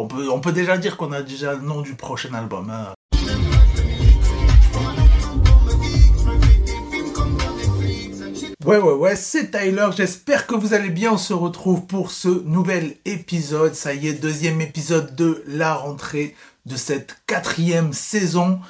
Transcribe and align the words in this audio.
on 0.00 0.40
peut, 0.40 0.52
déjà 0.52 0.78
dire 0.78 0.96
qu'on 0.96 1.12
a 1.12 1.22
déjà 1.22 1.54
le 1.54 1.60
nom 1.60 1.82
du 1.82 1.94
prochain 1.94 2.32
album. 2.32 2.70
Hein. 2.70 2.94
Ouais, 8.64 8.78
ouais, 8.78 8.92
ouais, 8.92 9.16
c'est 9.16 9.50
Tyler. 9.50 9.88
J'espère 9.96 10.46
que 10.46 10.54
vous 10.54 10.74
allez 10.74 10.90
bien. 10.90 11.12
On 11.12 11.18
se 11.18 11.32
retrouve 11.32 11.86
pour 11.86 12.10
ce 12.10 12.28
nouvel 12.28 12.96
épisode. 13.04 13.74
Ça 13.74 13.94
y 13.94 14.08
est, 14.08 14.12
deuxième 14.12 14.60
épisode 14.60 15.14
de 15.16 15.42
la 15.46 15.74
rentrée 15.74 16.34
de 16.66 16.76
cette 16.76 17.16
quatrième 17.26 17.92
saison. 17.92 18.60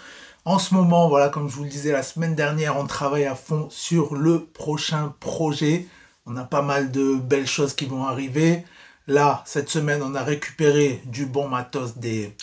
En 0.45 0.59
ce 0.59 0.75
moment, 0.75 1.09
voilà, 1.09 1.29
comme 1.29 1.49
je 1.49 1.55
vous 1.55 1.65
le 1.65 1.71
disais 1.71 1.93
la 1.93 2.03
semaine 2.03 2.35
dernière, 2.35 2.79
on 2.79 2.87
travaille 2.87 3.27
à 3.27 3.35
fond 3.35 3.69
sur 3.71 4.15
le 4.15 4.45
prochain 4.45 5.15
projet. 5.21 5.87
On 6.25 6.37
a 6.37 6.45
pas 6.45 6.63
mal 6.63 6.91
de 6.91 7.17
belles 7.17 7.47
choses 7.47 7.75
qui 7.75 7.87
vont 7.87 8.05
arriver. 8.05 8.65
Là, 9.07 9.43
cette 9.47 9.71
semaine, 9.71 10.03
on 10.03 10.15
a 10.15 10.23
récupéré 10.23 11.03
du 11.07 11.27
bon 11.27 11.49
matos, 11.49 11.97
des, 11.97 12.35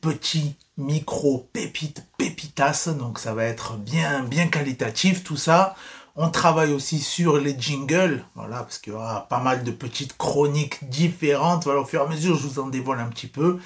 petits 0.00 0.56
micros 0.76 1.48
pépites, 1.52 2.06
pépitas. 2.16 2.88
Donc 2.98 3.18
ça 3.18 3.34
va 3.34 3.44
être 3.44 3.76
bien, 3.76 4.22
bien 4.22 4.48
qualitatif 4.48 5.24
tout 5.24 5.36
ça. 5.36 5.74
On 6.14 6.30
travaille 6.30 6.72
aussi 6.72 7.00
sur 7.00 7.36
les 7.36 7.54
jingles, 7.58 8.24
voilà, 8.34 8.60
parce 8.60 8.78
qu'il 8.78 8.94
y 8.94 8.96
aura 8.96 9.28
pas 9.28 9.40
mal 9.40 9.64
de 9.64 9.70
petites 9.70 10.16
chroniques 10.16 10.88
différentes. 10.88 11.64
Voilà, 11.64 11.80
au 11.80 11.84
fur 11.84 12.00
et 12.00 12.04
à 12.04 12.08
mesure, 12.08 12.36
je 12.36 12.46
vous 12.46 12.58
en 12.58 12.68
dévoile 12.68 13.00
un 13.00 13.08
petit 13.08 13.26
peu. 13.26 13.58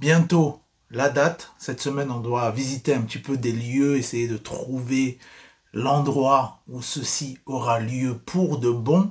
Bientôt, 0.00 0.60
la 0.90 1.08
date. 1.08 1.52
Cette 1.58 1.80
semaine, 1.80 2.10
on 2.10 2.20
doit 2.20 2.50
visiter 2.50 2.94
un 2.94 3.02
petit 3.02 3.18
peu 3.18 3.36
des 3.36 3.52
lieux, 3.52 3.96
essayer 3.96 4.26
de 4.26 4.36
trouver 4.36 5.18
l'endroit 5.72 6.62
où 6.68 6.82
ceci 6.82 7.38
aura 7.46 7.80
lieu 7.80 8.18
pour 8.18 8.58
de 8.58 8.70
bon. 8.70 9.10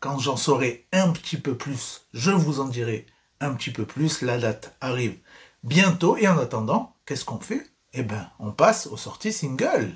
Quand 0.00 0.18
j'en 0.18 0.36
saurai 0.36 0.86
un 0.92 1.10
petit 1.10 1.36
peu 1.36 1.56
plus, 1.56 2.02
je 2.12 2.30
vous 2.30 2.60
en 2.60 2.68
dirai 2.68 3.06
un 3.40 3.54
petit 3.54 3.70
peu 3.70 3.84
plus. 3.84 4.22
La 4.22 4.38
date 4.38 4.74
arrive 4.80 5.16
bientôt. 5.62 6.16
Et 6.16 6.28
en 6.28 6.38
attendant, 6.38 6.94
qu'est-ce 7.06 7.24
qu'on 7.24 7.40
fait? 7.40 7.66
Eh 7.92 8.02
ben, 8.02 8.28
on 8.38 8.50
passe 8.50 8.86
aux 8.86 8.96
sorties 8.96 9.32
single. 9.32 9.92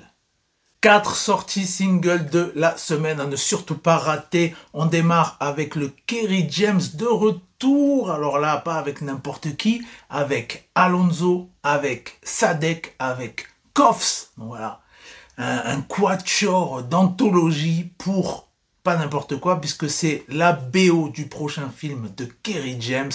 Quatre 0.81 1.15
sorties 1.15 1.65
single 1.65 2.29
de 2.29 2.51
la 2.55 2.75
semaine 2.75 3.21
à 3.21 3.25
ne 3.25 3.35
surtout 3.35 3.77
pas 3.77 3.97
rater. 3.97 4.53
On 4.73 4.85
démarre 4.85 5.37
avec 5.39 5.75
le 5.75 5.93
Kerry 6.07 6.47
James 6.49 6.81
de 6.95 7.05
retour. 7.05 8.11
Alors 8.11 8.39
là, 8.39 8.57
pas 8.57 8.75
avec 8.75 9.01
n'importe 9.01 9.55
qui, 9.55 9.85
avec 10.09 10.69
Alonso, 10.75 11.49
avec 11.63 12.19
Sadek, 12.23 12.95
avec 12.99 13.47
Koffs. 13.73 14.31
Voilà. 14.35 14.81
Un, 15.37 15.77
un 15.77 15.81
quatuor 15.81 16.83
d'anthologie 16.83 17.91
pour 17.97 18.49
pas 18.83 18.97
n'importe 18.97 19.39
quoi, 19.39 19.61
puisque 19.61 19.89
c'est 19.89 20.25
la 20.27 20.51
BO 20.51 21.09
du 21.09 21.27
prochain 21.27 21.69
film 21.75 22.09
de 22.17 22.25
Kerry 22.43 22.75
James, 22.81 23.11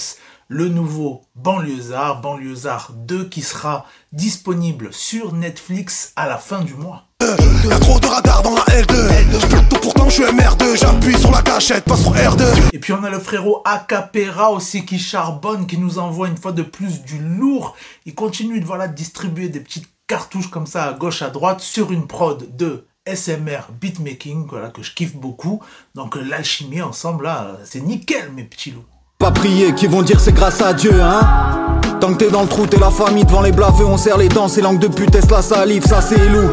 le 0.47 0.67
nouveau 0.67 1.21
Banlieusard, 1.35 2.21
Banlieusard 2.21 2.91
2, 2.95 3.29
qui 3.29 3.41
sera 3.41 3.85
disponible 4.11 4.89
sur 4.91 5.33
Netflix 5.33 6.11
à 6.15 6.27
la 6.27 6.37
fin 6.37 6.61
du 6.61 6.73
mois. 6.73 7.05
Y'a 7.21 7.79
trop 7.79 7.99
de 7.99 8.07
radars 8.07 8.41
dans 8.41 8.55
la 8.55 8.63
L2 8.63 9.79
pourtant 9.81 10.09
je 10.09 10.15
suis 10.15 10.23
MR2 10.23 10.77
J'appuie 10.79 11.17
sur 11.17 11.31
la 11.31 11.41
cachette, 11.41 11.83
pas 11.83 11.97
sur 11.97 12.13
R2 12.13 12.69
Et 12.73 12.79
puis 12.79 12.93
on 12.93 13.03
a 13.03 13.09
le 13.09 13.19
frérot 13.19 13.61
Acapera 13.65 14.51
aussi 14.51 14.85
qui 14.85 14.99
charbonne, 14.99 15.67
qui 15.67 15.77
nous 15.77 15.99
envoie 15.99 16.27
une 16.27 16.37
fois 16.37 16.51
de 16.51 16.63
plus 16.63 17.03
du 17.03 17.19
lourd. 17.19 17.75
Il 18.05 18.15
continue 18.15 18.59
de 18.59 18.65
voilà, 18.65 18.87
distribuer 18.87 19.49
des 19.49 19.59
petites 19.59 19.89
cartouches 20.07 20.49
comme 20.49 20.67
ça 20.67 20.85
à 20.85 20.93
gauche 20.93 21.21
à 21.21 21.29
droite 21.29 21.59
sur 21.59 21.91
une 21.91 22.07
prod 22.07 22.55
de 22.55 22.85
SMR 23.15 23.71
beatmaking, 23.79 24.47
voilà, 24.47 24.69
que 24.69 24.83
je 24.83 24.93
kiffe 24.93 25.15
beaucoup. 25.15 25.61
Donc 25.95 26.15
l'alchimie 26.15 26.81
ensemble 26.81 27.25
là, 27.25 27.57
c'est 27.65 27.81
nickel 27.81 28.31
mes 28.31 28.43
petits 28.43 28.71
loups. 28.71 28.85
Pas 29.17 29.31
prier, 29.31 29.73
qui 29.73 29.87
vont 29.87 30.01
dire 30.01 30.19
c'est 30.19 30.31
grâce 30.31 30.61
à 30.61 30.73
Dieu, 30.73 31.01
hein 31.01 31.79
Tant 31.99 32.13
que 32.13 32.23
t'es 32.23 32.31
dans 32.31 32.43
le 32.43 32.47
trou, 32.47 32.65
t'es 32.65 32.77
la 32.77 32.91
famille 32.91 33.25
devant 33.25 33.41
les 33.41 33.51
blaveux, 33.51 33.85
on 33.85 33.97
serre 33.97 34.17
les 34.17 34.29
dents, 34.29 34.47
c'est 34.47 34.61
langue 34.61 34.79
de 34.79 34.87
pute, 34.87 35.13
la 35.29 35.41
salive, 35.41 35.85
ça 35.85 36.01
c'est 36.01 36.29
loup. 36.29 36.49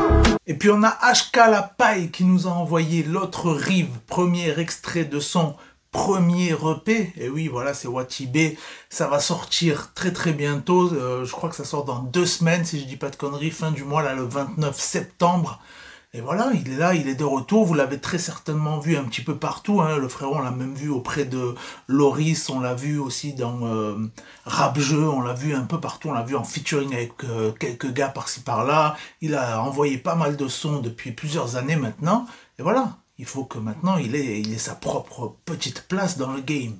Et 0.48 0.54
puis 0.54 0.70
on 0.70 0.82
a 0.82 0.96
HK 1.12 1.36
La 1.50 1.62
Paille 1.62 2.10
qui 2.10 2.24
nous 2.24 2.46
a 2.46 2.50
envoyé 2.50 3.02
l'autre 3.04 3.50
rive, 3.50 3.90
premier 4.06 4.58
extrait 4.58 5.04
de 5.04 5.20
son 5.20 5.54
premier 5.96 6.50
EP. 6.50 7.12
Et 7.16 7.28
oui, 7.28 7.48
voilà, 7.48 7.74
c'est 7.74 7.88
Watibé. 7.88 8.58
Ça 8.90 9.08
va 9.08 9.18
sortir 9.18 9.92
très 9.94 10.12
très 10.12 10.32
bientôt. 10.32 10.92
Euh, 10.92 11.24
je 11.24 11.32
crois 11.32 11.48
que 11.48 11.56
ça 11.56 11.64
sort 11.64 11.84
dans 11.84 12.00
deux 12.00 12.26
semaines, 12.26 12.64
si 12.64 12.78
je 12.80 12.84
dis 12.84 12.96
pas 12.96 13.10
de 13.10 13.16
conneries, 13.16 13.50
fin 13.50 13.70
du 13.70 13.82
mois, 13.82 14.02
là, 14.02 14.14
le 14.14 14.24
29 14.24 14.78
septembre. 14.78 15.60
Et 16.16 16.22
voilà, 16.22 16.50
il 16.54 16.72
est 16.72 16.78
là, 16.78 16.94
il 16.94 17.08
est 17.08 17.14
de 17.14 17.24
retour. 17.24 17.66
Vous 17.66 17.74
l'avez 17.74 17.98
très 17.98 18.16
certainement 18.16 18.78
vu 18.78 18.96
un 18.96 19.04
petit 19.04 19.20
peu 19.20 19.36
partout. 19.36 19.82
Hein. 19.82 19.98
Le 19.98 20.08
frérot, 20.08 20.36
on 20.36 20.40
l'a 20.40 20.50
même 20.50 20.74
vu 20.74 20.88
auprès 20.88 21.26
de 21.26 21.54
Loris, 21.88 22.48
on 22.48 22.58
l'a 22.58 22.72
vu 22.72 22.98
aussi 22.98 23.34
dans 23.34 23.66
euh, 23.66 23.98
Rap 24.46 24.78
Jeu, 24.78 25.06
on 25.06 25.20
l'a 25.20 25.34
vu 25.34 25.54
un 25.54 25.64
peu 25.64 25.78
partout. 25.78 26.08
On 26.08 26.14
l'a 26.14 26.22
vu 26.22 26.34
en 26.34 26.42
featuring 26.42 26.94
avec 26.94 27.12
euh, 27.24 27.52
quelques 27.52 27.92
gars 27.92 28.08
par-ci 28.08 28.40
par-là. 28.40 28.96
Il 29.20 29.34
a 29.34 29.62
envoyé 29.62 29.98
pas 29.98 30.14
mal 30.14 30.38
de 30.38 30.48
sons 30.48 30.80
depuis 30.80 31.12
plusieurs 31.12 31.56
années 31.56 31.76
maintenant. 31.76 32.24
Et 32.58 32.62
voilà, 32.62 32.96
il 33.18 33.26
faut 33.26 33.44
que 33.44 33.58
maintenant 33.58 33.98
il 33.98 34.14
ait, 34.16 34.42
sa 34.56 34.74
propre 34.74 35.36
petite 35.44 35.86
place 35.86 36.16
dans 36.16 36.32
le 36.32 36.40
game 36.40 36.76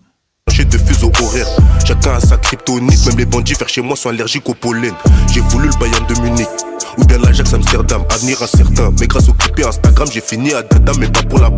fuseaux 0.87 1.13
horaires. 1.23 1.49
Chacun 1.85 2.15
a 2.15 2.21
sa 2.21 2.37
kryptonite, 2.39 3.07
même 3.07 3.19
les 3.19 3.27
bandits 3.27 3.55
chez 3.67 3.83
moi 3.83 3.97
sont 3.97 4.09
allergiques 4.09 4.49
au 4.49 4.55
pollen. 4.55 4.95
J'ai 5.33 5.41
voulu 5.41 5.69
le 5.69 5.79
Bayern 5.79 6.07
de 6.07 6.21
Munich. 6.21 6.49
Amsterdam. 7.25 8.95
Mais 9.01 9.07
grâce 9.07 9.29
au 9.29 9.35
clipé 9.35 9.65
Instagram, 9.65 10.09
j'ai 10.11 10.21
fini 10.21 10.53
à 10.53 10.63
Dada, 10.63 10.93
mais 10.99 11.09
pas 11.09 11.23
pour 11.23 11.39
la. 11.39 11.51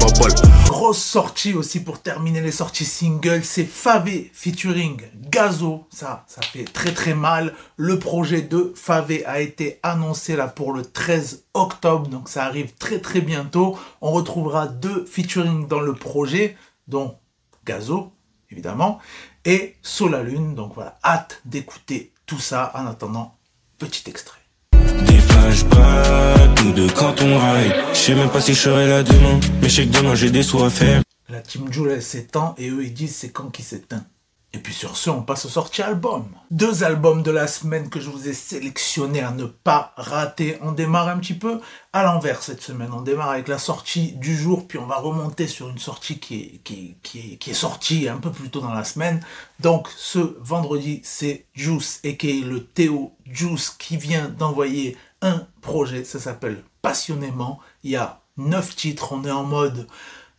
Grosse 0.67 1.03
sortie 1.03 1.55
aussi 1.55 1.81
pour 1.81 2.01
terminer 2.01 2.41
les 2.41 2.53
sorties 2.53 2.85
singles, 2.85 3.45
c'est 3.45 3.65
Favé 3.65 4.31
featuring 4.33 5.01
Gazo. 5.31 5.87
Ça, 5.91 6.25
ça 6.29 6.41
fait 6.43 6.65
très 6.65 6.93
très 6.93 7.15
mal. 7.15 7.55
Le 7.77 7.99
projet 7.99 8.43
de 8.43 8.73
Favé 8.77 9.25
a 9.25 9.41
été 9.41 9.81
annoncé 9.83 10.37
là 10.37 10.47
pour 10.47 10.73
le 10.73 10.83
13 10.83 11.45
octobre, 11.55 12.09
donc 12.09 12.29
ça 12.29 12.45
arrive 12.45 12.75
très 12.75 13.01
très 13.01 13.21
bientôt. 13.21 13.79
On 14.01 14.13
retrouvera 14.13 14.67
deux 14.67 15.05
featuring 15.05 15.67
dans 15.67 15.81
le 15.81 15.95
projet, 15.95 16.57
dont 16.87 17.17
Gazo, 17.65 18.13
évidemment, 18.51 18.99
et 19.45 19.77
Solalune. 19.83 20.55
Donc 20.55 20.75
voilà, 20.75 20.99
hâte 21.05 21.41
d'écouter 21.45 22.13
tout 22.27 22.41
ça. 22.41 22.73
En 22.75 22.87
attendant, 22.87 23.35
petit 23.79 24.09
extrait. 24.09 24.38
Des 25.07 25.19
flashbacks, 25.19 26.65
nous 26.65 26.73
deux 26.73 26.89
quand 26.89 27.21
on 27.23 27.39
ride. 27.39 27.75
Je 27.93 27.99
sais 27.99 28.15
même 28.15 28.31
pas 28.31 28.41
si 28.41 28.55
je 28.55 28.61
serai 28.61 28.89
là 28.89 29.03
demain, 29.03 29.41
mais 29.61 29.69
je 29.69 29.75
sais 29.77 29.87
que 29.87 29.97
demain 29.97 30.15
j'ai 30.15 30.31
des 30.31 30.43
sous 30.43 30.63
à 30.63 30.71
faire. 30.71 31.03
La 31.29 31.41
team 31.41 31.71
Joule 31.73 32.01
s'éteint 32.01 32.55
et 32.59 32.71
eux 32.71 32.85
ils 32.85 32.95
disent 32.95 33.15
c'est 33.17 33.31
quand 33.31 33.51
qui 33.51 33.63
s'éteint. 33.63 34.05
Et 34.55 34.59
puis 34.59 34.73
sur 34.73 34.97
ce, 34.97 35.11
on 35.11 35.21
passe 35.23 35.45
aux 35.45 35.51
sorties 35.51 35.83
albums. 35.83 36.31
Deux 36.51 36.83
albums 36.83 37.23
de 37.23 37.31
la 37.31 37.47
semaine 37.47 37.91
que 37.91 38.01
je 38.01 38.09
vous 38.09 38.29
ai 38.29 38.33
sélectionnés 38.33 39.21
à 39.21 39.31
ne 39.31 39.45
pas 39.45 39.93
rater. 39.97 40.59
On 40.63 40.73
démarre 40.73 41.09
un 41.09 41.19
petit 41.19 41.35
peu 41.35 41.61
à 41.93 42.03
l'envers 42.03 42.43
cette 42.43 42.63
semaine. 42.63 42.91
On 42.95 43.03
démarre 43.03 43.29
avec 43.29 43.47
la 43.47 43.59
sortie 43.59 44.13
du 44.13 44.35
jour, 44.35 44.67
puis 44.67 44.79
on 44.79 44.87
va 44.87 44.97
remonter 44.97 45.47
sur 45.47 45.69
une 45.69 45.79
sortie 45.79 46.19
qui 46.19 46.41
est, 46.41 46.61
qui, 46.65 46.97
qui, 47.03 47.37
qui 47.37 47.51
est 47.51 47.55
sortie 47.55 48.09
un 48.09 48.17
peu 48.17 48.31
plus 48.31 48.49
tôt 48.49 48.61
dans 48.61 48.73
la 48.73 48.85
semaine. 48.85 49.21
Donc 49.61 49.89
ce 49.99 50.39
vendredi, 50.41 51.03
c'est 51.05 51.45
Juice, 51.53 52.01
et 52.03 52.17
le 52.41 52.65
Théo 52.65 53.13
Juice, 53.27 53.69
qui 53.69 53.99
vient 53.99 54.31
d'envoyer 54.31 54.97
un 55.21 55.47
projet. 55.61 56.05
Ça 56.05 56.19
s'appelle 56.19 56.65
Passionnément. 56.81 57.61
Il 57.83 57.91
y 57.91 57.97
a 57.97 58.23
neuf 58.39 58.75
titres. 58.77 59.13
On 59.13 59.25
est 59.25 59.31
en 59.31 59.45
mode 59.45 59.87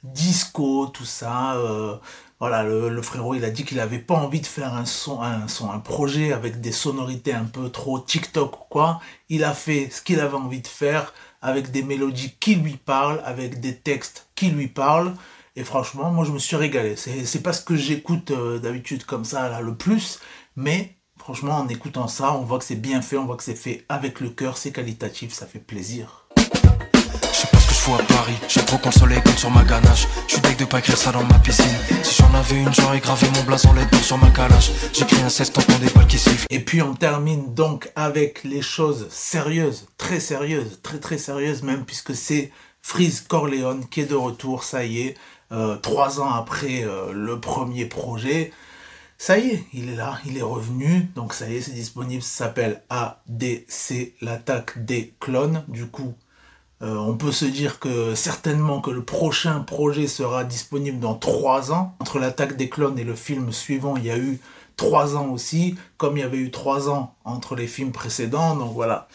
disco, 0.04 0.88
tout 0.88 1.06
ça. 1.06 1.56
Euh, 1.58 1.98
voilà, 2.40 2.64
le, 2.64 3.02
frérot, 3.02 3.36
il 3.36 3.44
a 3.44 3.50
dit 3.50 3.66
qu'il 3.66 3.82
avait 3.82 4.00
pas 4.00 4.16
envie 4.16 4.40
de 4.40 4.46
faire 4.46 4.74
un 4.74 4.86
son, 4.86 5.22
un 5.22 5.80
projet 5.80 6.32
avec 6.32 6.62
des 6.62 6.72
sonorités 6.72 7.34
un 7.34 7.44
peu 7.44 7.70
trop 7.70 8.00
TikTok 8.00 8.62
ou 8.62 8.64
quoi. 8.70 9.02
Il 9.28 9.44
a 9.44 9.54
fait 9.54 9.90
ce 9.92 10.02
qu'il 10.02 10.22
avait 10.22 10.38
envie 10.38 10.62
de 10.62 10.68
faire 10.68 11.14
avec 11.42 11.72
des 11.72 11.84
mélodies 11.84 12.36
qui 12.40 12.56
lui 12.56 12.78
parlent, 12.78 13.22
avec 13.26 13.60
des 13.60 13.76
textes 13.76 14.30
qui 14.36 14.52
lui 14.52 14.68
parlent. 14.68 15.14
Et 15.58 15.66
franchement, 15.66 16.12
moi, 16.12 16.24
je 16.24 16.32
me 16.32 16.40
suis 16.40 16.56
régalé. 16.56 16.96
C'est 16.96 17.44
pas 17.44 17.52
ce 17.52 17.62
que 17.62 17.76
j'écoute 17.76 18.32
euh, 18.32 18.60
d'habitude 18.60 19.04
comme 19.04 19.26
ça, 19.26 19.50
là, 19.50 19.60
le 19.60 19.76
plus. 19.76 20.20
Mais 20.56 20.96
franchement, 21.18 21.58
en 21.58 21.68
écoutant 21.68 22.08
ça, 22.08 22.34
on 22.34 22.44
voit 22.44 22.60
que 22.60 22.66
c'est 22.66 22.76
bien 22.76 23.02
fait, 23.02 23.18
on 23.18 23.26
voit 23.26 23.36
que 23.36 23.44
c'est 23.44 23.56
fait 23.56 23.86
avec 23.90 24.22
le 24.22 24.30
cœur, 24.30 24.58
c'est 24.58 24.72
qualitatif, 24.72 25.34
ça 25.34 25.46
fait 25.46 25.60
plaisir 25.60 26.29
à 27.96 28.04
Paris. 28.04 28.38
J'ai 28.48 28.62
trop 28.62 28.78
consolé 28.78 29.16
comme 29.24 29.38
sur 29.38 29.50
ma 29.50 29.64
ganache. 29.64 30.08
Je 30.28 30.34
suis 30.34 30.42
de 30.42 30.66
pas 30.66 30.80
écrire 30.80 30.98
ça 30.98 31.12
dans 31.12 31.24
ma 31.24 31.40
piscine. 31.40 31.66
Si 32.04 32.22
j'en 32.22 32.34
avais 32.34 32.58
une, 32.62 32.74
j'aurais 32.74 33.00
gravé 33.00 33.28
mon 33.36 33.44
blason 33.44 33.74
lettre 33.74 34.04
sur 34.04 34.18
ma 34.18 34.30
calache. 34.30 34.72
J'écris 34.94 35.22
un 35.22 35.30
ceste 35.30 35.58
en 35.58 35.62
des 35.80 35.90
balles 35.90 36.08
qui 36.08 36.18
sifflent. 36.18 36.48
Et 36.50 36.60
puis 36.60 36.82
on 36.82 36.94
termine 36.94 37.54
donc 37.54 37.92
avec 37.96 38.44
les 38.44 38.62
choses 38.62 39.08
sérieuses, 39.10 39.88
très 39.98 40.20
sérieuses, 40.20 40.80
très 40.84 41.00
très 41.00 41.18
sérieuses 41.18 41.64
même, 41.64 41.86
puisque 41.86 42.16
c'est 42.16 42.52
Freeze 42.82 43.22
Corleone 43.22 43.86
qui 43.90 44.02
est 44.02 44.06
de 44.06 44.16
retour, 44.16 44.64
ça 44.64 44.84
y 44.86 45.02
est, 45.02 45.18
euh, 45.52 45.78
trois 45.78 46.20
ans 46.20 46.32
après 46.32 46.84
euh, 46.84 47.12
le 47.14 47.40
premier 47.40 47.86
projet. 47.86 48.52
Ça 49.18 49.38
y 49.38 49.50
est, 49.50 49.64
il 49.74 49.90
est 49.90 49.96
là, 49.96 50.20
il 50.26 50.38
est 50.38 50.42
revenu, 50.42 51.10
donc 51.16 51.34
ça 51.34 51.50
y 51.50 51.58
est, 51.58 51.62
c'est 51.62 51.72
disponible, 51.72 52.22
ça 52.22 52.46
s'appelle 52.46 52.84
ADC, 52.90 54.14
l'attaque 54.22 54.86
des 54.86 55.14
clones. 55.20 55.64
Du 55.68 55.88
coup, 55.88 56.16
euh, 56.82 56.96
on 56.96 57.16
peut 57.16 57.32
se 57.32 57.46
dire 57.46 57.80
que 57.80 58.16
certainement 58.16 58.80
que 58.80 58.92
le 58.92 59.04
prochain 59.04 59.60
projet 59.60 60.08
sera 60.08 60.44
disponible 60.44 61.00
dans 61.00 61.16
trois 61.16 61.72
ans. 61.72 61.96
Entre 62.00 62.20
l'attaque 62.20 62.56
des 62.56 62.70
clones 62.70 62.98
et 62.98 63.04
le 63.04 63.16
film 63.16 63.52
suivant, 63.52 63.98
il 63.98 64.06
y 64.06 64.12
a 64.12 64.18
eu 64.18 64.40
trois 64.78 65.18
ans 65.18 65.28
aussi, 65.28 65.76
comme 65.98 66.16
il 66.16 66.22
y 66.22 66.24
avait 66.24 66.38
eu 66.38 66.52
trois 66.52 66.90
ans 66.90 67.14
entre 67.26 67.56
les 67.56 67.68
films 67.68 67.92
précédents. 67.92 68.56
Donc 68.56 68.74
voilà, 68.74 69.10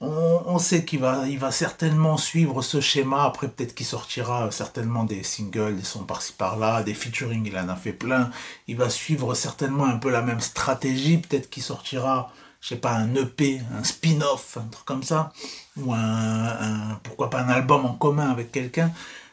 on, 0.00 0.58
sait 0.58 0.84
qu'il 0.84 1.00
va, 1.00 1.28
il 1.28 1.38
va 1.38 1.52
certainement 1.52 2.16
suivre 2.16 2.62
ce 2.62 2.80
schéma. 2.80 3.24
Après, 3.24 3.46
peut-être 3.48 3.74
qu'il 3.74 3.86
sortira 3.86 4.50
certainement 4.50 5.04
des 5.04 5.22
singles, 5.22 5.76
des 5.76 5.84
sons 5.84 6.04
par-ci 6.04 6.32
par-là, 6.32 6.82
des 6.82 6.94
featuring, 6.94 7.46
il 7.46 7.56
en 7.58 7.68
a 7.68 7.76
fait 7.76 7.92
plein. 7.92 8.30
Il 8.66 8.76
va 8.78 8.88
suivre 8.88 9.34
certainement 9.34 9.84
un 9.84 9.98
peu 9.98 10.10
la 10.10 10.22
même 10.22 10.40
stratégie. 10.40 11.18
Peut-être 11.18 11.50
qu'il 11.50 11.62
sortira, 11.62 12.32
je 12.62 12.68
sais 12.68 12.76
pas, 12.76 12.94
un 12.94 13.14
EP, 13.16 13.60
un 13.76 13.84
spin-off, 13.84 14.56
un 14.56 14.68
truc 14.70 14.86
comme 14.86 15.02
ça, 15.02 15.32
ou 15.76 15.92
un 15.92 17.00
pourquoi 17.02 17.28
pas 17.28 17.42
un 17.42 17.48
album 17.48 17.84
en 17.84 17.94
commun 17.94 18.30
avec 18.30 18.52
quelqu'un. 18.52 18.92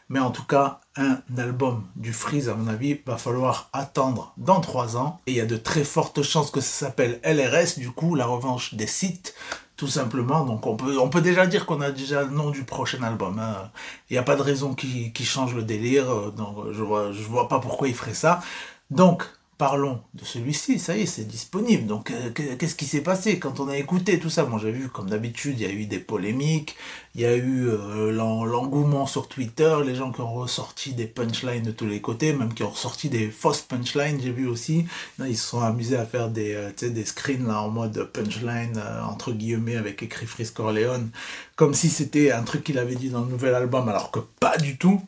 Mais 0.10 0.20
en 0.20 0.32
tout 0.32 0.44
cas, 0.44 0.82
un 0.96 1.20
album 1.38 1.86
du 1.96 2.12
Freeze, 2.12 2.50
à 2.50 2.56
mon 2.56 2.68
avis, 2.68 3.00
va 3.06 3.18
falloir 3.18 3.70
attendre 3.74 4.34
dans 4.38 4.60
trois 4.60 4.98
ans. 4.98 5.22
Et 5.28 5.32
il 5.34 5.38
y 5.38 5.42
a 5.42 5.46
de 5.46 5.56
très 5.56 5.84
fortes 5.84 6.24
chances 6.24 6.50
que 6.50 6.62
ça 6.62 6.88
s'appelle 6.88 7.22
LRS, 7.24 7.78
du 7.78 7.92
coup, 7.92 8.16
la 8.16 8.26
revanche 8.26 8.74
des 8.74 8.88
sites, 8.88 9.36
tout 9.78 9.88
simplement. 9.88 10.44
Donc 10.46 10.66
on 10.66 10.76
peut, 10.76 10.98
on 10.98 11.10
peut 11.10 11.22
déjà 11.22 11.46
dire 11.46 11.68
qu'on 11.68 11.82
a 11.82 11.92
déjà 11.92 12.24
le 12.24 12.32
nom 12.32 12.50
du 12.50 12.64
prochain 12.64 13.04
album. 13.04 13.38
Hein. 13.38 13.70
Il 14.10 14.14
n'y 14.14 14.18
a 14.18 14.24
pas 14.24 14.36
de 14.36 14.42
raison 14.42 14.74
qui, 14.74 15.14
change 15.24 15.54
le 15.54 15.62
délire. 15.62 16.32
Donc 16.32 16.72
je 16.72 16.82
vois, 16.82 17.12
je 17.12 17.22
vois 17.22 17.48
pas 17.48 17.60
pourquoi 17.60 17.88
il 17.88 17.94
ferait 17.94 18.16
ça. 18.16 18.42
Donc, 18.90 19.24
parlons 19.60 20.02
de 20.14 20.24
celui-ci, 20.24 20.80
ça 20.80 20.96
y 20.96 21.02
est, 21.02 21.06
c'est 21.06 21.26
disponible. 21.26 21.86
Donc, 21.86 22.12
euh, 22.12 22.32
qu'est-ce 22.32 22.76
qui 22.76 22.86
s'est 22.86 23.02
passé 23.02 23.40
quand 23.40 23.60
on 23.60 23.68
a 23.68 23.76
écouté 23.76 24.18
tout 24.18 24.30
ça? 24.30 24.46
Moi, 24.46 24.58
j'ai 24.58 24.72
vu, 24.72 24.88
comme 24.88 25.10
d'habitude, 25.10 25.60
il 25.60 25.68
y 25.68 25.70
a 25.70 25.74
eu 25.74 25.86
des 25.86 26.00
polémiques, 26.00 26.78
il 27.14 27.22
y 27.22 27.26
a 27.26 27.36
eu 27.36 27.68
euh, 27.68 28.10
l'engouement 28.10 29.06
sur 29.06 29.28
Twitter, 29.28 29.76
les 29.86 29.96
gens 29.96 30.14
qui 30.14 30.22
ont 30.22 30.34
ressorti 30.34 30.94
des 30.94 31.08
punchlines 31.08 31.64
de 31.64 31.72
tous 31.72 31.86
les 31.86 32.00
côtés, 32.00 32.32
même 32.32 32.54
qui 32.54 32.64
ont 32.64 32.70
ressorti 32.70 33.10
des 33.10 33.30
fausses 33.30 33.62
punchlines, 33.62 34.22
j'ai 34.22 34.32
vu 34.32 34.48
aussi. 34.48 34.86
Ils 35.20 35.38
se 35.38 35.50
sont 35.50 35.62
amusés 35.62 35.98
à 35.98 36.06
faire 36.06 36.30
des, 36.30 36.54
euh, 36.54 36.72
des 36.82 37.06
screens 37.06 37.46
là, 37.46 37.62
en 37.62 37.70
mode 37.70 38.02
punchline, 38.14 38.82
entre 39.10 39.34
guillemets, 39.34 39.76
avec 39.76 40.02
écrit 40.02 40.26
Frisk 40.26 40.54
Corleone, 40.54 41.12
comme 41.58 41.74
si 41.74 41.90
c'était 41.90 42.32
un 42.32 42.44
truc 42.44 42.64
qu'il 42.64 42.80
avait 42.80 42.96
dit 42.96 43.10
dans 43.10 43.26
le 43.26 43.30
nouvel 43.30 43.54
album, 43.56 43.90
alors 43.90 44.10
que 44.10 44.20
pas 44.40 44.58
du 44.58 44.78
tout. 44.78 45.02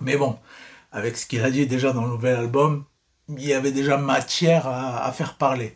Mais 0.00 0.16
bon, 0.16 0.38
avec 0.92 1.16
ce 1.16 1.26
qu'il 1.26 1.42
a 1.42 1.50
dit 1.50 1.66
déjà 1.66 1.92
dans 1.92 2.04
le 2.04 2.10
nouvel 2.10 2.36
album, 2.36 2.84
il 3.28 3.46
y 3.46 3.54
avait 3.54 3.72
déjà 3.72 3.96
matière 3.96 4.66
à, 4.66 5.10
faire 5.12 5.34
parler. 5.34 5.74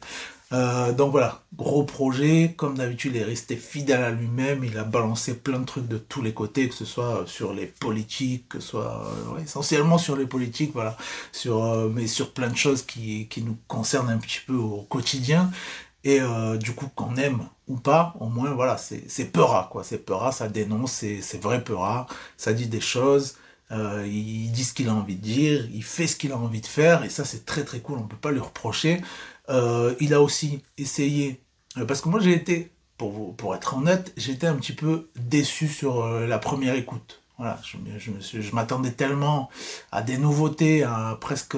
Euh, 0.52 0.92
donc 0.92 1.10
voilà, 1.10 1.42
gros 1.54 1.84
projet, 1.84 2.54
comme 2.56 2.76
d'habitude, 2.78 3.14
il 3.14 3.20
est 3.20 3.24
resté 3.24 3.56
fidèle 3.56 4.02
à 4.02 4.10
lui-même, 4.10 4.64
il 4.64 4.78
a 4.78 4.84
balancé 4.84 5.34
plein 5.34 5.58
de 5.58 5.66
trucs 5.66 5.88
de 5.88 5.98
tous 5.98 6.22
les 6.22 6.32
côtés, 6.32 6.68
que 6.68 6.74
ce 6.74 6.86
soit 6.86 7.24
sur 7.26 7.52
les 7.52 7.66
politiques, 7.66 8.48
que 8.48 8.60
ce 8.60 8.68
soit 8.68 9.06
euh, 9.36 9.42
essentiellement 9.42 9.98
sur 9.98 10.16
les 10.16 10.26
politiques, 10.26 10.72
voilà, 10.72 10.96
sur, 11.32 11.64
euh, 11.64 11.90
mais 11.94 12.06
sur 12.06 12.32
plein 12.32 12.48
de 12.48 12.56
choses 12.56 12.82
qui, 12.82 13.28
nous 13.44 13.58
concernent 13.66 14.10
un 14.10 14.18
petit 14.18 14.40
peu 14.46 14.54
au 14.54 14.82
quotidien. 14.88 15.50
Et 16.04 16.20
du 16.58 16.72
coup, 16.74 16.88
qu'on 16.94 17.16
aime 17.16 17.42
ou 17.66 17.76
pas, 17.76 18.14
au 18.20 18.28
moins, 18.28 18.52
voilà, 18.52 18.78
c'est 18.78 19.32
peura, 19.32 19.68
quoi. 19.70 19.84
C'est 19.84 19.98
peura, 19.98 20.32
ça 20.32 20.48
dénonce, 20.48 20.92
c'est 20.92 21.42
vrai 21.42 21.62
peura, 21.62 22.06
ça 22.38 22.52
dit 22.54 22.66
des 22.66 22.80
choses, 22.80 23.36
euh, 23.70 24.06
il 24.06 24.50
dit 24.50 24.64
ce 24.64 24.72
qu'il 24.72 24.88
a 24.88 24.94
envie 24.94 25.16
de 25.16 25.20
dire, 25.22 25.68
il 25.72 25.84
fait 25.84 26.06
ce 26.06 26.16
qu'il 26.16 26.32
a 26.32 26.38
envie 26.38 26.60
de 26.60 26.66
faire, 26.66 27.04
et 27.04 27.10
ça 27.10 27.24
c'est 27.24 27.44
très 27.44 27.64
très 27.64 27.80
cool, 27.80 27.98
on 27.98 28.04
ne 28.04 28.08
peut 28.08 28.16
pas 28.16 28.30
lui 28.30 28.40
reprocher. 28.40 29.02
Euh, 29.50 29.94
il 30.00 30.14
a 30.14 30.22
aussi 30.22 30.62
essayé, 30.78 31.40
euh, 31.76 31.84
parce 31.84 32.00
que 32.00 32.08
moi 32.08 32.20
j'ai 32.20 32.32
été, 32.32 32.72
pour, 32.96 33.36
pour 33.36 33.54
être 33.54 33.76
honnête, 33.76 34.12
été 34.16 34.46
un 34.46 34.56
petit 34.56 34.72
peu 34.72 35.08
déçu 35.16 35.68
sur 35.68 36.04
la 36.08 36.38
première 36.38 36.74
écoute. 36.74 37.22
Voilà, 37.36 37.60
je, 37.62 38.40
je, 38.40 38.54
m'attendais 38.54 38.90
tellement 38.90 39.48
à 39.92 40.02
des 40.02 40.18
nouveautés, 40.18 40.82
à 40.82 41.16
presque 41.20 41.56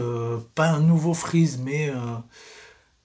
pas 0.54 0.68
un 0.68 0.80
nouveau 0.80 1.14
freeze, 1.14 1.58
mais 1.64 1.90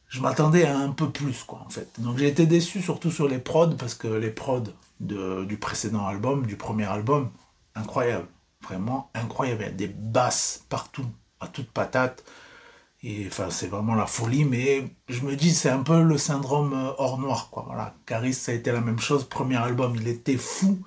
je 0.10 0.20
m'attendais 0.20 0.66
à 0.66 0.78
un 0.78 0.92
peu 0.92 1.10
plus, 1.10 1.44
quoi, 1.44 1.64
en 1.66 1.70
fait. 1.70 1.88
Donc 2.00 2.18
j'ai 2.18 2.28
été 2.28 2.46
déçu 2.46 2.82
surtout 2.82 3.12
sur 3.12 3.30
les 3.30 3.38
prods, 3.38 3.76
parce 3.78 3.94
que 3.96 4.10
les 4.10 4.32
prods 4.32 4.64
de, 5.00 5.46
du 5.46 5.56
précédent 5.56 6.06
album, 6.06 6.46
du 6.46 6.58
premier 6.58 6.84
album, 6.84 7.32
incroyable 7.76 8.28
vraiment 8.68 9.10
incroyable. 9.14 9.62
Il 9.62 9.66
y 9.66 9.70
a 9.70 9.72
des 9.72 9.88
basses 9.88 10.66
partout, 10.70 11.06
à 11.40 11.48
toute 11.48 11.72
patate. 11.72 12.24
Et 13.04 13.26
enfin, 13.28 13.50
c'est 13.52 13.68
vraiment 13.68 13.96
la 13.96 14.08
folie, 14.08 14.46
mais 14.46 14.88
je 15.10 15.22
me 15.22 15.36
dis, 15.36 15.54
c'est 15.54 15.70
un 15.70 15.84
peu 15.84 16.02
le 16.02 16.18
syndrome 16.18 16.74
euh, 16.74 16.92
hors 16.98 17.20
noir, 17.20 17.50
quoi. 17.52 17.64
Voilà. 17.68 17.94
Caris, 18.06 18.34
ça 18.34 18.52
a 18.52 18.56
été 18.56 18.72
la 18.72 18.82
même 18.82 19.00
chose. 19.00 19.26
Premier 19.26 19.58
album, 19.58 19.96
il 19.96 20.08
était 20.08 20.38
fou. 20.38 20.80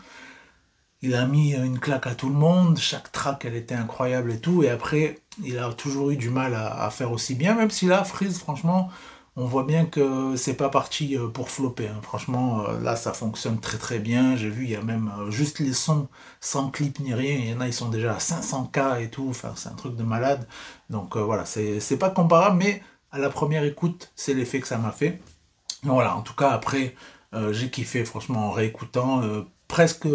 Il 1.00 1.14
a 1.14 1.26
mis 1.26 1.54
une 1.54 1.78
claque 1.78 2.08
à 2.08 2.14
tout 2.16 2.28
le 2.28 2.34
monde. 2.34 2.78
Chaque 2.78 3.12
track, 3.12 3.44
elle 3.44 3.54
était 3.54 3.76
incroyable 3.76 4.32
et 4.32 4.40
tout. 4.40 4.64
Et 4.64 4.70
après, 4.70 5.20
il 5.44 5.58
a 5.58 5.72
toujours 5.72 6.10
eu 6.10 6.16
du 6.16 6.28
mal 6.30 6.54
à, 6.54 6.84
à 6.84 6.90
faire 6.90 7.12
aussi 7.12 7.36
bien, 7.36 7.54
même 7.54 7.70
si 7.70 7.86
là, 7.86 8.02
Freeze, 8.02 8.38
franchement, 8.38 8.90
on 9.38 9.46
voit 9.46 9.62
bien 9.62 9.86
que 9.86 10.34
c'est 10.34 10.54
pas 10.54 10.68
parti 10.68 11.16
euh, 11.16 11.28
pour 11.28 11.48
flopper. 11.48 11.86
Hein. 11.86 12.00
Franchement, 12.02 12.66
euh, 12.68 12.80
là, 12.80 12.96
ça 12.96 13.12
fonctionne 13.12 13.60
très 13.60 13.78
très 13.78 14.00
bien. 14.00 14.34
J'ai 14.34 14.50
vu, 14.50 14.64
il 14.64 14.70
y 14.70 14.76
a 14.76 14.82
même 14.82 15.12
euh, 15.16 15.30
juste 15.30 15.60
les 15.60 15.72
sons 15.72 16.08
sans 16.40 16.70
clip 16.70 16.98
ni 16.98 17.14
rien. 17.14 17.36
Il 17.36 17.50
y 17.50 17.54
en 17.54 17.60
a, 17.60 17.68
ils 17.68 17.72
sont 17.72 17.88
déjà 17.88 18.14
à 18.14 18.18
500K 18.18 19.00
et 19.00 19.10
tout. 19.10 19.28
Enfin, 19.30 19.52
c'est 19.54 19.68
un 19.68 19.74
truc 19.74 19.94
de 19.94 20.02
malade. 20.02 20.48
Donc 20.90 21.16
voilà, 21.16 21.44
c'est 21.44 21.98
pas 21.98 22.10
comparable, 22.10 22.56
mais 22.58 22.82
à 23.12 23.18
la 23.18 23.30
première 23.30 23.62
écoute, 23.62 24.10
c'est 24.16 24.34
l'effet 24.34 24.60
que 24.60 24.66
ça 24.66 24.78
m'a 24.78 24.90
fait. 24.90 25.20
voilà, 25.84 26.16
en 26.16 26.22
tout 26.22 26.34
cas, 26.34 26.50
après, 26.50 26.94
j'ai 27.52 27.70
kiffé, 27.70 28.04
franchement, 28.04 28.48
en 28.48 28.50
réécoutant. 28.52 29.22
presque 29.68 30.08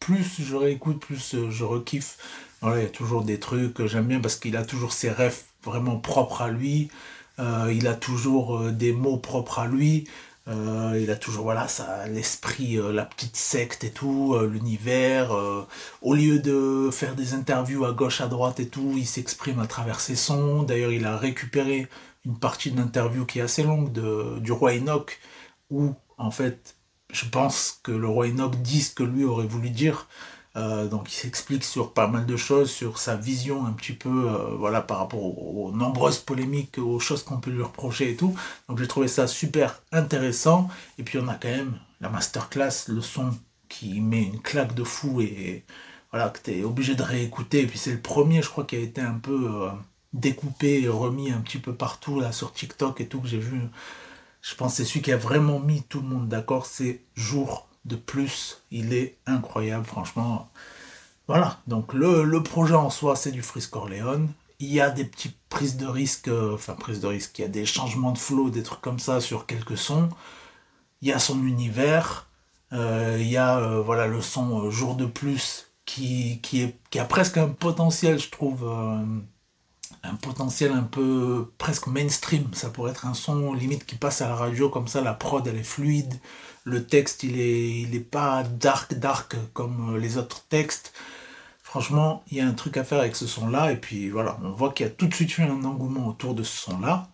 plus 0.00 0.40
je 0.40 0.56
réécoute, 0.56 0.98
plus 1.00 1.36
je 1.50 1.64
rekiffe. 1.64 2.16
Voilà, 2.62 2.78
il 2.78 2.82
y 2.84 2.86
a 2.86 2.90
toujours 2.90 3.22
des 3.22 3.38
trucs 3.38 3.74
que 3.74 3.86
j'aime 3.86 4.06
bien 4.06 4.20
parce 4.20 4.36
qu'il 4.36 4.56
a 4.56 4.64
toujours 4.64 4.92
ses 4.92 5.10
rêves 5.10 5.42
vraiment 5.62 5.98
propres 5.98 6.42
à 6.42 6.48
lui. 6.48 6.90
Euh, 7.38 7.72
il 7.74 7.86
a 7.86 7.94
toujours 7.94 8.58
euh, 8.58 8.72
des 8.72 8.92
mots 8.92 9.16
propres 9.16 9.60
à 9.60 9.66
lui. 9.66 10.08
Euh, 10.48 10.98
il 11.00 11.10
a 11.10 11.16
toujours 11.16 11.44
voilà 11.44 11.68
ça 11.68 12.06
l'esprit 12.08 12.78
la 12.90 13.04
petite 13.04 13.36
secte 13.36 13.84
et 13.84 13.90
tout 13.90 14.34
l'univers 14.50 15.30
au 16.00 16.14
lieu 16.14 16.38
de 16.38 16.88
faire 16.90 17.14
des 17.14 17.34
interviews 17.34 17.84
à 17.84 17.92
gauche 17.92 18.22
à 18.22 18.28
droite 18.28 18.58
et 18.58 18.66
tout 18.66 18.94
il 18.96 19.06
s'exprime 19.06 19.58
à 19.58 19.66
travers 19.66 20.00
ses 20.00 20.16
sons 20.16 20.62
d'ailleurs 20.62 20.92
il 20.92 21.04
a 21.04 21.18
récupéré 21.18 21.86
une 22.24 22.38
partie 22.38 22.70
d'une 22.70 22.80
interview 22.80 23.26
qui 23.26 23.40
est 23.40 23.42
assez 23.42 23.62
longue 23.62 23.92
du 24.40 24.50
roi 24.50 24.72
Enoch 24.72 25.20
où 25.68 25.92
en 26.16 26.30
fait 26.30 26.76
je 27.12 27.26
pense 27.26 27.80
que 27.82 27.92
le 27.92 28.08
roi 28.08 28.28
Enoch 28.28 28.56
dit 28.62 28.80
ce 28.80 28.94
que 28.94 29.02
lui 29.02 29.24
aurait 29.24 29.46
voulu 29.46 29.68
dire 29.68 30.08
euh, 30.58 30.88
donc 30.88 31.12
il 31.12 31.14
s'explique 31.14 31.62
sur 31.62 31.92
pas 31.92 32.08
mal 32.08 32.26
de 32.26 32.36
choses, 32.36 32.70
sur 32.70 32.98
sa 32.98 33.16
vision 33.16 33.64
un 33.66 33.72
petit 33.72 33.92
peu, 33.92 34.28
euh, 34.28 34.56
voilà, 34.58 34.80
par 34.82 34.98
rapport 34.98 35.22
aux, 35.22 35.70
nombreuses 35.72 36.18
polémiques, 36.18 36.78
aux 36.78 36.98
choses 36.98 37.22
qu'on 37.22 37.38
peut 37.38 37.50
lui 37.50 37.62
reprocher 37.62 38.10
et 38.10 38.16
tout. 38.16 38.34
Donc 38.68 38.78
j'ai 38.78 38.88
trouvé 38.88 39.08
ça 39.08 39.26
super 39.28 39.80
intéressant. 39.92 40.68
Et 40.98 41.04
puis 41.04 41.18
on 41.18 41.28
a 41.28 41.34
quand 41.34 41.48
même 41.48 41.78
la 42.00 42.08
masterclass, 42.08 42.88
le 42.88 43.00
son 43.00 43.30
qui 43.68 44.00
met 44.00 44.22
une 44.22 44.40
claque 44.40 44.74
de 44.74 44.84
fou 44.84 45.20
et, 45.20 45.64
voilà, 46.10 46.30
que 46.30 46.40
tu 46.42 46.58
es 46.58 46.64
obligé 46.64 46.94
de 46.94 47.02
réécouter. 47.02 47.62
Et 47.62 47.66
puis 47.66 47.78
c'est 47.78 47.92
le 47.92 48.00
premier, 48.00 48.42
je 48.42 48.48
crois, 48.48 48.64
qui 48.64 48.76
a 48.76 48.80
été 48.80 49.00
un 49.00 49.18
peu 49.18 49.50
euh, 49.52 49.70
découpé 50.12 50.82
et 50.82 50.88
remis 50.88 51.30
un 51.30 51.40
petit 51.40 51.58
peu 51.58 51.74
partout 51.74 52.20
là 52.20 52.32
sur 52.32 52.52
TikTok 52.52 53.00
et 53.00 53.06
tout 53.06 53.20
que 53.20 53.28
j'ai 53.28 53.38
vu. 53.38 53.60
Je 54.42 54.54
pense 54.54 54.72
que 54.72 54.76
c'est 54.78 54.84
celui 54.86 55.02
qui 55.02 55.12
a 55.12 55.16
vraiment 55.16 55.60
mis 55.60 55.82
tout 55.82 56.00
le 56.00 56.08
monde 56.08 56.28
d'accord, 56.28 56.66
c'est 56.66 57.02
Jour 57.14 57.67
plus. 57.96 58.62
Il 58.70 58.92
est 58.92 59.16
incroyable, 59.26 59.84
franchement. 59.84 60.50
Voilà, 61.28 61.60
donc 61.66 61.92
le, 61.92 62.42
projet 62.42 62.74
en 62.74 62.90
soi, 62.90 63.14
c'est 63.14 63.32
du 63.32 63.42
Frisk 63.42 63.70
Corleone. 63.70 64.28
Il 64.60 64.72
y 64.72 64.80
a 64.80 64.90
des 64.90 65.04
petites 65.04 65.36
prises 65.50 65.76
de 65.76 65.86
risque, 65.86 66.28
euh, 66.28 66.54
enfin 66.54 66.74
prises 66.74 67.00
de 67.00 67.06
risque, 67.06 67.38
il 67.38 67.42
y 67.42 67.44
a 67.44 67.48
des 67.48 67.66
changements 67.66 68.12
de 68.12 68.18
flow, 68.18 68.50
des 68.50 68.62
trucs 68.62 68.80
comme 68.80 68.98
ça 68.98 69.20
sur 69.20 69.46
quelques 69.46 69.76
sons. 69.78 70.08
Il 71.02 71.08
y 71.08 71.12
a 71.12 71.18
son 71.18 71.44
univers. 71.44 72.28
Euh, 72.72 73.18
il 73.20 73.28
y 73.28 73.36
a 73.36 73.58
euh, 73.58 73.82
voilà, 73.82 74.06
le 74.06 74.20
son 74.20 74.70
Jour 74.70 74.96
de 74.96 75.06
plus 75.06 75.72
qui, 75.84 76.40
qui, 76.42 76.62
est, 76.62 76.76
qui 76.90 76.98
a 76.98 77.04
presque 77.04 77.36
un 77.36 77.48
potentiel, 77.48 78.18
je 78.18 78.30
trouve, 78.30 78.64
un 80.02 80.14
potentiel 80.14 80.72
un 80.72 80.82
peu 80.82 81.52
presque 81.58 81.86
mainstream. 81.86 82.48
Ça 82.54 82.70
pourrait 82.70 82.92
être 82.92 83.06
un 83.06 83.14
son 83.14 83.52
limite 83.54 83.84
qui 83.86 83.96
passe 83.96 84.22
à 84.22 84.28
la 84.28 84.36
radio 84.36 84.68
comme 84.68 84.88
ça, 84.88 85.00
la 85.00 85.14
prod 85.14 85.46
elle 85.46 85.56
est 85.56 85.62
fluide, 85.62 86.14
le 86.64 86.86
texte 86.86 87.22
il 87.22 87.40
est, 87.40 87.80
il 87.80 87.94
est 87.94 88.00
pas 88.00 88.42
dark 88.42 88.94
dark 88.94 89.36
comme 89.52 89.96
les 89.98 90.18
autres 90.18 90.44
textes. 90.48 90.92
Franchement, 91.62 92.24
il 92.30 92.38
y 92.38 92.40
a 92.40 92.46
un 92.46 92.54
truc 92.54 92.76
à 92.78 92.84
faire 92.84 93.00
avec 93.00 93.14
ce 93.14 93.26
son-là, 93.26 93.72
et 93.72 93.76
puis 93.76 94.08
voilà, 94.08 94.38
on 94.42 94.52
voit 94.52 94.72
qu'il 94.72 94.86
y 94.86 94.88
a 94.88 94.92
tout 94.92 95.06
de 95.06 95.14
suite 95.14 95.36
eu 95.38 95.42
un 95.42 95.64
engouement 95.64 96.06
autour 96.08 96.34
de 96.34 96.42
ce 96.42 96.56
son-là. 96.56 97.08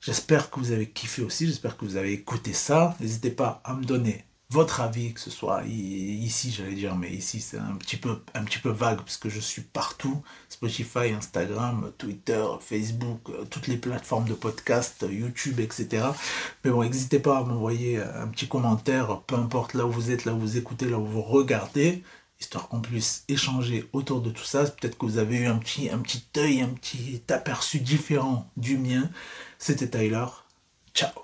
J'espère 0.00 0.50
que 0.50 0.60
vous 0.60 0.72
avez 0.72 0.90
kiffé 0.90 1.22
aussi, 1.22 1.46
j'espère 1.46 1.76
que 1.76 1.84
vous 1.84 1.96
avez 1.96 2.12
écouté 2.12 2.52
ça. 2.52 2.96
N'hésitez 3.00 3.30
pas 3.30 3.62
à 3.64 3.74
me 3.74 3.84
donner 3.84 4.24
votre 4.50 4.80
avis, 4.80 5.12
que 5.14 5.20
ce 5.20 5.30
soit 5.30 5.64
ici, 5.64 6.52
j'allais 6.52 6.74
dire, 6.74 6.94
mais 6.94 7.10
ici 7.10 7.40
c'est 7.40 7.58
un 7.58 7.74
petit 7.76 7.96
peu, 7.96 8.20
un 8.34 8.44
petit 8.44 8.58
peu 8.58 8.70
vague 8.70 8.98
parce 8.98 9.16
que 9.16 9.28
je 9.28 9.40
suis 9.40 9.62
partout, 9.62 10.22
Spotify, 10.48 11.12
Instagram, 11.16 11.90
Twitter, 11.98 12.44
Facebook, 12.60 13.20
euh, 13.30 13.44
toutes 13.50 13.66
les 13.66 13.76
plateformes 13.76 14.28
de 14.28 14.34
podcast, 14.34 15.04
YouTube, 15.10 15.60
etc. 15.60 16.06
Mais 16.64 16.70
bon, 16.70 16.84
n'hésitez 16.84 17.18
pas 17.18 17.38
à 17.38 17.42
m'envoyer 17.42 17.98
un 17.98 18.28
petit 18.28 18.46
commentaire, 18.46 19.22
peu 19.22 19.34
importe 19.36 19.74
là 19.74 19.86
où 19.86 19.90
vous 19.90 20.10
êtes, 20.10 20.24
là 20.24 20.34
où 20.34 20.38
vous 20.38 20.56
écoutez, 20.56 20.86
là 20.88 20.98
où 20.98 21.06
vous 21.06 21.22
regardez. 21.22 22.02
histoire 22.40 22.68
qu'on 22.68 22.80
puisse 22.80 23.24
échanger 23.28 23.88
autour 23.92 24.20
de 24.20 24.30
tout 24.30 24.44
ça. 24.44 24.64
Peut-être 24.64 24.98
que 24.98 25.06
vous 25.06 25.18
avez 25.18 25.36
eu 25.38 25.46
un 25.46 25.56
petit, 25.56 25.90
un 25.90 25.98
petit 25.98 26.24
œil, 26.36 26.60
un 26.60 26.68
petit 26.68 27.22
aperçu 27.28 27.80
différent 27.80 28.50
du 28.56 28.76
mien. 28.76 29.10
C'était 29.58 29.88
Tyler. 29.88 30.26
Ciao 30.94 31.23